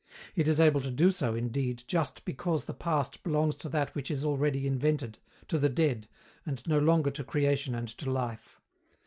[0.35, 4.09] It is able to do so, indeed, just because the past belongs to that which
[4.09, 6.07] is already invented, to the dead,
[6.43, 8.59] and no longer to creation and to life.